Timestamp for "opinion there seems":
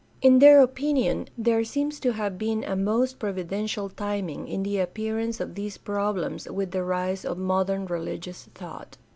0.61-1.99